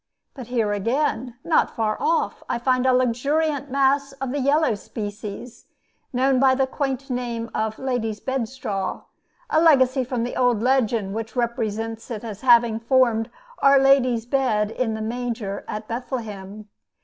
But 0.33 0.47
here 0.47 0.71
again, 0.73 1.35
not 1.43 1.75
far 1.75 1.95
off, 2.01 2.41
I 2.49 2.57
find 2.57 2.87
a 2.87 2.91
luxuriant 2.91 3.69
mass 3.69 4.13
of 4.13 4.31
the 4.31 4.39
yellow 4.39 4.73
species, 4.73 5.65
known 6.11 6.39
by 6.39 6.55
the 6.55 6.65
quaint 6.65 7.11
name 7.11 7.51
of 7.53 7.77
"lady's 7.77 8.19
bedstraw," 8.19 9.03
a 9.51 9.61
legacy 9.61 10.03
from 10.03 10.23
the 10.23 10.35
old 10.35 10.63
legend 10.63 11.13
which 11.13 11.35
represents 11.35 12.09
it 12.09 12.23
as 12.23 12.41
having 12.41 12.79
formed 12.79 13.29
Our 13.59 13.77
Lady's 13.77 14.25
bed 14.25 14.71
in 14.71 14.95
the 14.95 15.03
manger 15.03 15.63
at 15.67 15.87
Bethlehem. 15.87 16.67